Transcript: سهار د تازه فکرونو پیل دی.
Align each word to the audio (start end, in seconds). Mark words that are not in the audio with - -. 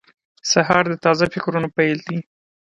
سهار 0.51 0.83
د 0.89 0.93
تازه 1.05 1.25
فکرونو 1.33 1.67
پیل 1.77 1.97
دی. 2.07 2.17